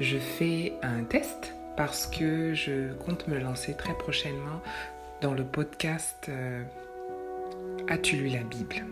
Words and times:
je 0.00 0.18
fais 0.18 0.74
un 0.82 1.04
test 1.04 1.54
parce 1.76 2.06
que 2.06 2.54
je 2.54 2.92
compte 2.94 3.28
me 3.28 3.38
lancer 3.38 3.74
très 3.74 3.94
prochainement 3.94 4.60
dans 5.20 5.34
le 5.34 5.44
podcast 5.44 6.26
euh, 6.28 6.62
As-tu 7.88 8.16
lu 8.16 8.28
la 8.28 8.42
Bible? 8.42 8.84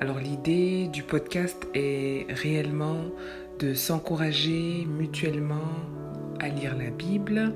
Alors 0.00 0.18
l'idée 0.18 0.88
du 0.88 1.02
podcast 1.02 1.56
est 1.74 2.26
réellement 2.28 3.04
de 3.58 3.74
s'encourager 3.74 4.84
mutuellement 4.86 5.72
à 6.40 6.48
lire 6.48 6.76
la 6.76 6.90
Bible 6.90 7.52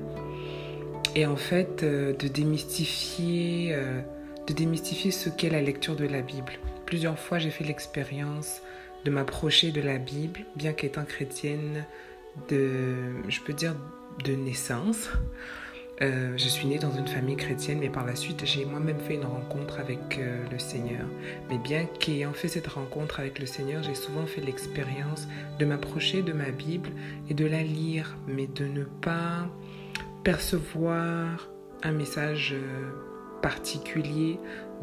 et 1.15 1.25
en 1.25 1.35
fait 1.35 1.83
euh, 1.83 2.13
de 2.13 2.27
démystifier, 2.27 3.69
euh, 3.73 4.01
de 4.47 4.53
démystifier 4.53 5.11
ce 5.11 5.29
qu'est 5.29 5.49
la 5.49 5.61
lecture 5.61 5.95
de 5.95 6.05
la 6.05 6.21
Bible. 6.21 6.53
Plusieurs 6.85 7.19
fois 7.19 7.37
j'ai 7.37 7.51
fait 7.51 7.65
l'expérience 7.65 8.61
de 9.03 9.11
m'approcher 9.11 9.71
de 9.71 9.81
la 9.81 9.97
Bible, 9.97 10.41
bien 10.55 10.73
qu'étant 10.73 11.05
chrétienne 11.05 11.85
de, 12.49 13.13
je 13.27 13.39
peux 13.41 13.53
dire, 13.53 13.75
de 14.23 14.33
naissance. 14.33 15.09
Euh, 16.01 16.33
je 16.35 16.47
suis 16.47 16.67
née 16.67 16.79
dans 16.79 16.91
une 16.91 17.07
famille 17.07 17.35
chrétienne, 17.35 17.77
mais 17.79 17.89
par 17.89 18.05
la 18.05 18.15
suite, 18.15 18.43
j'ai 18.43 18.65
moi-même 18.65 18.99
fait 18.99 19.15
une 19.15 19.25
rencontre 19.25 19.79
avec 19.79 20.17
euh, 20.17 20.43
le 20.51 20.57
Seigneur. 20.57 21.05
Mais 21.49 21.59
bien 21.59 21.85
qu'ayant 21.85 22.33
fait 22.33 22.47
cette 22.47 22.67
rencontre 22.67 23.19
avec 23.19 23.37
le 23.37 23.45
Seigneur, 23.45 23.83
j'ai 23.83 23.93
souvent 23.93 24.25
fait 24.25 24.41
l'expérience 24.41 25.27
de 25.59 25.65
m'approcher 25.65 26.23
de 26.23 26.33
ma 26.33 26.49
Bible 26.49 26.89
et 27.29 27.35
de 27.35 27.45
la 27.45 27.61
lire, 27.61 28.17
mais 28.27 28.47
de 28.47 28.65
ne 28.65 28.83
pas 28.83 29.47
percevoir 30.23 31.49
un 31.83 31.91
message 31.91 32.55
euh, 32.55 32.91
particulier. 33.41 34.39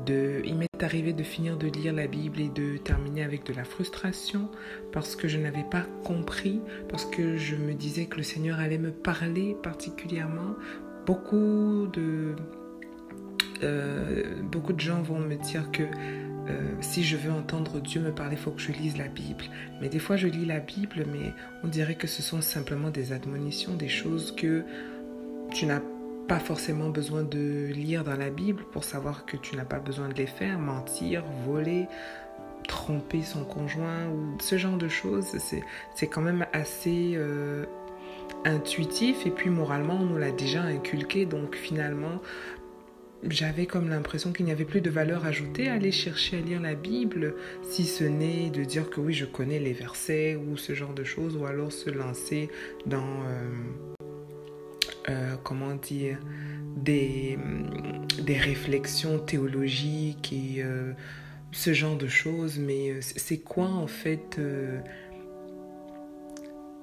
De, 0.06 0.42
il 0.44 0.54
m'est 0.54 0.68
arrivé 0.80 1.12
de 1.12 1.24
finir 1.24 1.56
de 1.56 1.66
lire 1.66 1.92
la 1.92 2.06
Bible 2.06 2.40
et 2.40 2.48
de 2.48 2.76
terminer 2.76 3.24
avec 3.24 3.44
de 3.44 3.52
la 3.52 3.64
frustration 3.64 4.48
parce 4.92 5.16
que 5.16 5.26
je 5.26 5.38
n'avais 5.38 5.64
pas 5.68 5.84
compris, 6.04 6.60
parce 6.88 7.04
que 7.04 7.36
je 7.36 7.56
me 7.56 7.74
disais 7.74 8.06
que 8.06 8.18
le 8.18 8.22
Seigneur 8.22 8.60
allait 8.60 8.78
me 8.78 8.92
parler 8.92 9.56
particulièrement. 9.60 10.54
Beaucoup 11.04 11.88
de, 11.92 12.36
euh, 13.62 14.40
beaucoup 14.42 14.72
de 14.72 14.80
gens 14.80 15.02
vont 15.02 15.18
me 15.18 15.34
dire 15.34 15.70
que 15.72 15.82
euh, 15.82 16.62
si 16.80 17.02
je 17.02 17.16
veux 17.16 17.32
entendre 17.32 17.80
Dieu 17.80 18.00
me 18.00 18.12
parler, 18.12 18.36
il 18.36 18.38
faut 18.38 18.52
que 18.52 18.60
je 18.60 18.72
lise 18.72 18.96
la 18.96 19.08
Bible. 19.08 19.44
Mais 19.80 19.88
des 19.88 19.98
fois, 19.98 20.16
je 20.16 20.28
lis 20.28 20.46
la 20.46 20.60
Bible, 20.60 21.04
mais 21.10 21.34
on 21.64 21.68
dirait 21.68 21.96
que 21.96 22.06
ce 22.06 22.22
sont 22.22 22.40
simplement 22.40 22.90
des 22.90 23.12
admonitions, 23.12 23.74
des 23.74 23.88
choses 23.88 24.34
que 24.34 24.62
tu 25.52 25.66
n'as 25.66 25.80
pas 25.80 25.97
forcément 26.36 26.90
besoin 26.90 27.22
de 27.22 27.72
lire 27.72 28.04
dans 28.04 28.16
la 28.16 28.30
Bible 28.30 28.64
pour 28.72 28.84
savoir 28.84 29.24
que 29.24 29.36
tu 29.36 29.56
n'as 29.56 29.64
pas 29.64 29.78
besoin 29.78 30.08
de 30.08 30.14
les 30.14 30.26
faire, 30.26 30.58
mentir, 30.58 31.24
voler, 31.46 31.86
tromper 32.66 33.22
son 33.22 33.44
conjoint 33.44 34.08
ou 34.08 34.36
ce 34.40 34.58
genre 34.58 34.76
de 34.76 34.88
choses. 34.88 35.36
C'est 35.94 36.06
quand 36.06 36.20
même 36.20 36.46
assez 36.52 37.14
euh, 37.16 37.64
intuitif 38.44 39.26
et 39.26 39.30
puis 39.30 39.50
moralement 39.50 39.94
on 39.94 40.04
nous 40.04 40.18
l'a 40.18 40.30
déjà 40.30 40.62
inculqué 40.62 41.26
donc 41.26 41.56
finalement 41.56 42.20
j'avais 43.28 43.66
comme 43.66 43.88
l'impression 43.88 44.32
qu'il 44.32 44.44
n'y 44.46 44.52
avait 44.52 44.64
plus 44.64 44.80
de 44.80 44.90
valeur 44.90 45.26
ajoutée 45.26 45.68
à 45.68 45.74
aller 45.74 45.90
chercher 45.90 46.38
à 46.38 46.40
lire 46.40 46.60
la 46.60 46.74
Bible, 46.74 47.34
si 47.62 47.84
ce 47.84 48.04
n'est 48.04 48.48
de 48.50 48.62
dire 48.62 48.90
que 48.90 49.00
oui, 49.00 49.12
je 49.12 49.24
connais 49.24 49.58
les 49.58 49.72
versets 49.72 50.36
ou 50.36 50.56
ce 50.56 50.72
genre 50.72 50.94
de 50.94 51.02
choses, 51.02 51.36
ou 51.36 51.44
alors 51.44 51.72
se 51.72 51.90
lancer 51.90 52.48
dans, 52.86 53.22
euh, 53.26 53.97
euh, 55.08 55.36
comment 55.42 55.74
dire, 55.74 56.18
des, 56.76 57.38
réflexions 58.26 59.18
théologiques 59.18 60.32
et 60.32 60.62
euh, 60.62 60.92
ce 61.50 61.72
genre 61.72 61.96
de 61.96 62.08
choses. 62.08 62.58
Mais 62.58 62.90
euh, 62.90 62.98
c'est 63.00 63.38
quoi 63.38 63.68
en 63.68 63.86
fait 63.86 64.38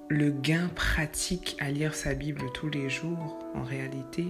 le 0.09 0.31
gain 0.31 0.69
pratique 0.75 1.55
à 1.59 1.69
lire 1.69 1.93
sa 1.93 2.13
Bible 2.13 2.41
tous 2.53 2.69
les 2.69 2.89
jours 2.89 3.39
en 3.53 3.63
réalité? 3.63 4.29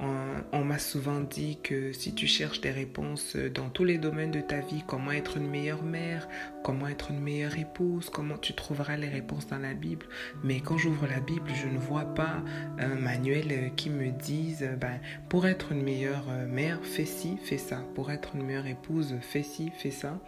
On, 0.00 0.64
m'a 0.64 0.78
souvent 0.78 1.20
dit 1.20 1.58
que 1.62 1.92
si 1.92 2.14
tu 2.14 2.26
cherches 2.26 2.60
des 2.60 2.70
réponses 2.70 3.36
dans 3.36 3.68
tous 3.68 3.84
les 3.84 3.98
domaines 3.98 4.30
de 4.30 4.40
ta 4.40 4.60
vie, 4.60 4.82
comment 4.86 5.12
être 5.12 5.36
une 5.36 5.48
meilleure 5.48 5.82
mère, 5.82 6.28
comment 6.64 6.88
être 6.88 7.10
une 7.10 7.20
meilleure 7.20 7.58
épouse, 7.58 8.10
comment 8.10 8.38
tu 8.38 8.54
trouveras 8.54 8.96
les 8.96 9.08
réponses 9.08 9.46
dans 9.46 9.58
la 9.58 9.74
Bible. 9.74 10.06
Mais 10.42 10.60
quand 10.60 10.78
j'ouvre 10.78 11.06
la 11.06 11.20
Bible, 11.20 11.50
je 11.54 11.68
ne 11.68 11.78
vois 11.78 12.14
pas 12.14 12.42
un 12.78 12.94
manuel 12.94 13.72
qui 13.76 13.90
me 13.90 14.10
dise, 14.10 14.68
ben, 14.80 15.00
pour 15.28 15.46
être 15.46 15.72
une 15.72 15.82
meilleure 15.82 16.26
mère, 16.48 16.78
fais 16.82 17.06
ci, 17.06 17.36
fais 17.42 17.58
ça. 17.58 17.84
Pour 17.94 18.10
être 18.10 18.34
une 18.34 18.44
meilleure 18.44 18.66
épouse, 18.66 19.16
fais 19.20 19.42
ci, 19.42 19.70
fais 19.76 19.90
ça. 19.90 20.18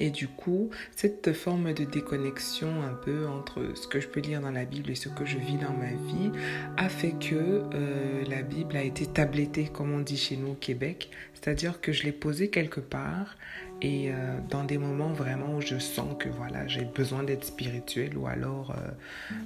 Et 0.00 0.10
du 0.10 0.28
coup, 0.28 0.70
cette 0.94 1.32
forme 1.32 1.72
de 1.72 1.84
déconnexion 1.84 2.82
un 2.82 2.94
peu 2.94 3.26
entre 3.26 3.72
ce 3.74 3.86
que 3.86 4.00
je 4.00 4.08
peux 4.08 4.20
lire 4.20 4.40
dans 4.40 4.50
la 4.50 4.64
Bible 4.64 4.90
et 4.90 4.94
ce 4.94 5.08
que 5.08 5.24
je 5.24 5.38
vis 5.38 5.56
dans 5.56 5.72
ma 5.72 5.90
vie 5.90 6.30
a 6.76 6.88
fait 6.88 7.12
que 7.12 7.34
euh, 7.34 8.24
la 8.28 8.42
Bible 8.42 8.76
a 8.76 8.82
été 8.82 9.06
tablettée, 9.06 9.68
comme 9.72 9.92
on 9.92 10.00
dit 10.00 10.16
chez 10.16 10.36
nous 10.36 10.52
au 10.52 10.54
Québec. 10.54 11.10
C'est-à-dire 11.34 11.80
que 11.80 11.92
je 11.92 12.04
l'ai 12.04 12.12
posée 12.12 12.48
quelque 12.48 12.80
part 12.80 13.36
et 13.82 14.10
euh, 14.10 14.38
dans 14.50 14.64
des 14.64 14.78
moments 14.78 15.12
vraiment 15.12 15.56
où 15.56 15.60
je 15.60 15.78
sens 15.78 16.14
que 16.18 16.28
voilà, 16.28 16.66
j'ai 16.66 16.84
besoin 16.84 17.22
d'être 17.22 17.44
spirituel 17.44 18.16
ou 18.16 18.26
alors 18.26 18.74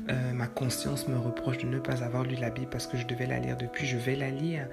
euh, 0.08 0.32
ma 0.32 0.46
conscience 0.46 1.08
me 1.08 1.18
reproche 1.18 1.58
de 1.58 1.66
ne 1.66 1.78
pas 1.78 2.04
avoir 2.04 2.24
lu 2.24 2.36
la 2.36 2.50
Bible 2.50 2.68
parce 2.70 2.86
que 2.86 2.96
je 2.96 3.06
devais 3.06 3.26
la 3.26 3.38
lire 3.38 3.56
depuis, 3.56 3.86
je 3.86 3.96
vais 3.96 4.16
la 4.16 4.30
lire. 4.30 4.66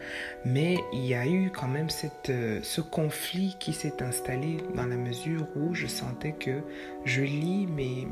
Mais 0.46 0.78
il 0.94 1.06
y 1.06 1.16
a 1.16 1.28
eu 1.28 1.52
quand 1.52 1.68
même 1.68 1.90
ce 1.90 2.82
conflit 2.82 3.56
qui 3.60 3.74
s'est 3.74 4.04
installé 4.04 4.58
dans 4.76 4.86
la 4.86 4.98
mesure 4.98 5.48
où 5.56 5.74
je 5.74 5.88
sentais 5.88 6.34
que 6.34 6.62
je 7.06 7.22
lis, 7.22 7.68
mais 7.68 8.08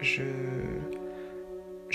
je 0.00 0.22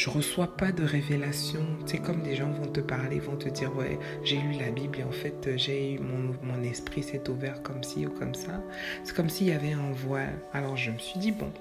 je 0.01 0.09
reçois 0.09 0.47
pas 0.57 0.71
de 0.71 0.83
révélation. 0.83 1.63
C'est 1.85 1.99
comme 1.99 2.23
des 2.23 2.35
gens 2.35 2.49
vont 2.49 2.65
te 2.65 2.79
parler, 2.79 3.19
vont 3.19 3.35
te 3.35 3.49
dire 3.49 3.75
ouais 3.75 3.99
j'ai 4.23 4.37
lu 4.37 4.53
la 4.53 4.71
Bible 4.71 4.97
et 4.97 5.03
en 5.03 5.11
fait 5.11 5.51
j'ai 5.57 5.99
mon, 5.99 6.33
mon 6.41 6.63
esprit 6.63 7.03
s'est 7.03 7.29
ouvert 7.29 7.61
comme 7.61 7.83
ci 7.83 8.07
ou 8.07 8.09
comme 8.09 8.33
ça. 8.33 8.63
C'est 9.03 9.15
comme 9.15 9.29
s'il 9.29 9.47
y 9.47 9.51
avait 9.51 9.73
un 9.73 9.91
voile. 9.91 10.39
Alors 10.53 10.75
je 10.75 10.89
me 10.89 10.97
suis 10.97 11.19
dit 11.19 11.31
bon 11.31 11.51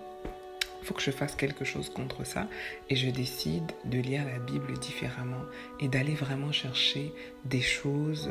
faut 0.84 0.95
que 0.95 1.03
je 1.03 1.11
fasse 1.11 1.34
quelque 1.34 1.67
chose 1.67 1.91
contre 1.91 2.25
ça 2.25 2.49
et 2.89 2.97
je 2.97 3.11
décide 3.11 3.71
de 3.84 3.99
lire 3.99 4.25
la 4.25 4.39
Bible 4.39 4.73
différemment 4.79 5.45
et 5.79 5.89
d'aller 5.89 6.15
vraiment 6.15 6.50
chercher 6.50 7.12
des 7.45 7.61
choses 7.61 8.31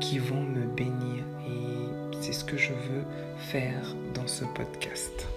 qui 0.00 0.18
vont 0.18 0.42
me 0.42 0.66
bénir 0.66 1.24
et 1.46 2.20
c'est 2.20 2.32
ce 2.32 2.44
que 2.44 2.56
je 2.56 2.72
veux 2.72 3.04
faire 3.38 3.94
dans 4.14 4.26
ce 4.26 4.44
podcast. 4.46 5.28